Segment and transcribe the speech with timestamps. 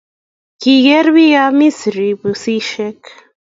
[0.61, 3.01] kigeer bik ab misrii pusishek